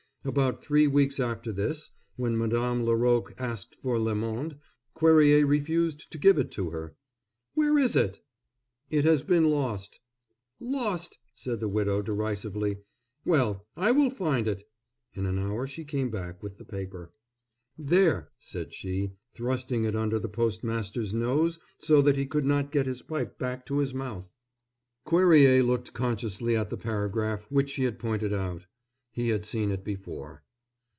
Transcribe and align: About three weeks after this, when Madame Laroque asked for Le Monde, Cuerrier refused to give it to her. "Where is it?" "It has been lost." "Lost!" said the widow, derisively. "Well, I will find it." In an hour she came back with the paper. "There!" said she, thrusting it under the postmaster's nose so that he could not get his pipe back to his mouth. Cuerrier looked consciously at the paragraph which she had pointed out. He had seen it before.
About 0.23 0.63
three 0.63 0.85
weeks 0.85 1.19
after 1.19 1.51
this, 1.51 1.89
when 2.15 2.37
Madame 2.37 2.85
Laroque 2.85 3.33
asked 3.39 3.73
for 3.81 3.97
Le 3.97 4.13
Monde, 4.13 4.55
Cuerrier 4.93 5.47
refused 5.47 6.11
to 6.11 6.19
give 6.19 6.37
it 6.37 6.51
to 6.51 6.69
her. 6.69 6.95
"Where 7.55 7.79
is 7.79 7.95
it?" 7.95 8.19
"It 8.91 9.03
has 9.03 9.23
been 9.23 9.49
lost." 9.49 9.99
"Lost!" 10.59 11.17
said 11.33 11.59
the 11.59 11.67
widow, 11.67 12.03
derisively. 12.03 12.77
"Well, 13.25 13.65
I 13.75 13.89
will 13.89 14.11
find 14.11 14.47
it." 14.47 14.69
In 15.15 15.25
an 15.25 15.39
hour 15.39 15.65
she 15.65 15.83
came 15.83 16.11
back 16.11 16.43
with 16.43 16.59
the 16.59 16.65
paper. 16.65 17.11
"There!" 17.75 18.29
said 18.37 18.75
she, 18.75 19.13
thrusting 19.33 19.85
it 19.85 19.95
under 19.95 20.19
the 20.19 20.29
postmaster's 20.29 21.15
nose 21.15 21.57
so 21.79 21.99
that 22.03 22.15
he 22.15 22.27
could 22.27 22.45
not 22.45 22.71
get 22.71 22.85
his 22.85 23.01
pipe 23.01 23.39
back 23.39 23.65
to 23.65 23.79
his 23.79 23.95
mouth. 23.95 24.29
Cuerrier 25.03 25.63
looked 25.63 25.93
consciously 25.93 26.55
at 26.55 26.69
the 26.69 26.77
paragraph 26.77 27.47
which 27.49 27.71
she 27.71 27.85
had 27.85 27.97
pointed 27.97 28.31
out. 28.31 28.67
He 29.13 29.27
had 29.27 29.43
seen 29.43 29.71
it 29.71 29.83
before. 29.83 30.43